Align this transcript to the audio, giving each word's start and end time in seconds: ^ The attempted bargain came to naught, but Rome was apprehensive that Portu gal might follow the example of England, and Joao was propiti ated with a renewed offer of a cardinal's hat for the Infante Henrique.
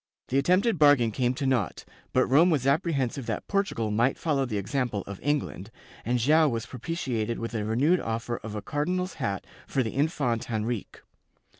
^ 0.27 0.29
The 0.29 0.39
attempted 0.39 0.79
bargain 0.79 1.11
came 1.11 1.35
to 1.35 1.45
naught, 1.45 1.85
but 2.11 2.25
Rome 2.25 2.49
was 2.49 2.65
apprehensive 2.65 3.27
that 3.27 3.47
Portu 3.47 3.75
gal 3.75 3.91
might 3.91 4.17
follow 4.17 4.45
the 4.47 4.57
example 4.57 5.03
of 5.05 5.19
England, 5.21 5.69
and 6.03 6.17
Joao 6.17 6.49
was 6.49 6.65
propiti 6.65 7.17
ated 7.19 7.37
with 7.37 7.53
a 7.53 7.63
renewed 7.63 7.99
offer 7.99 8.37
of 8.37 8.55
a 8.55 8.63
cardinal's 8.63 9.13
hat 9.21 9.45
for 9.67 9.83
the 9.83 9.93
Infante 9.93 10.51
Henrique. 10.51 11.03